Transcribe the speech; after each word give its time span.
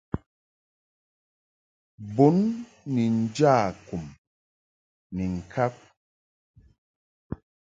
Bun 2.15 2.37
ni 2.93 3.03
nja 3.19 3.55
kum 3.85 4.05
ni 5.15 5.23
ŋkab. 5.35 5.73